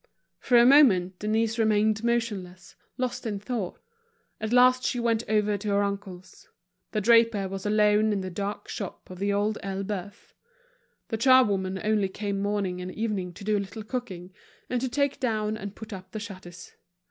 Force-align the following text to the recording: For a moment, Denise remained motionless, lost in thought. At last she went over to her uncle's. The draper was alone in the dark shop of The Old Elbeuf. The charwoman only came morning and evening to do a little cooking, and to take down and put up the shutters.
For 0.39 0.57
a 0.57 0.65
moment, 0.65 1.19
Denise 1.19 1.59
remained 1.59 2.03
motionless, 2.03 2.73
lost 2.97 3.27
in 3.27 3.37
thought. 3.37 3.77
At 4.39 4.51
last 4.51 4.83
she 4.83 4.99
went 4.99 5.21
over 5.29 5.59
to 5.59 5.67
her 5.69 5.83
uncle's. 5.83 6.49
The 6.91 7.01
draper 7.01 7.47
was 7.47 7.67
alone 7.67 8.11
in 8.11 8.21
the 8.21 8.31
dark 8.31 8.67
shop 8.67 9.11
of 9.11 9.19
The 9.19 9.31
Old 9.31 9.59
Elbeuf. 9.61 10.33
The 11.09 11.17
charwoman 11.17 11.79
only 11.83 12.09
came 12.09 12.39
morning 12.41 12.81
and 12.81 12.91
evening 12.91 13.31
to 13.33 13.43
do 13.43 13.55
a 13.55 13.59
little 13.61 13.83
cooking, 13.83 14.33
and 14.71 14.81
to 14.81 14.89
take 14.89 15.19
down 15.19 15.55
and 15.55 15.75
put 15.75 15.93
up 15.93 16.13
the 16.13 16.19
shutters. 16.19 16.71